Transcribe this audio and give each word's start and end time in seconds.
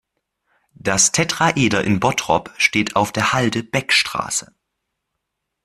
Das 0.73 1.11
Tetraeder 1.11 1.83
in 1.83 1.99
Bottrop 1.99 2.51
steht 2.57 2.95
auf 2.95 3.11
der 3.11 3.33
Halde 3.33 3.61
Beckstraße. 3.61 4.51